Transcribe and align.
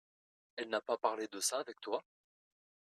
Elle 0.55 0.69
n'a 0.69 0.81
pas 0.81 0.97
pas 0.97 1.09
parlé 1.09 1.27
de 1.27 1.39
ça 1.39 1.59
avec 1.59 1.79
toi? 1.79 2.03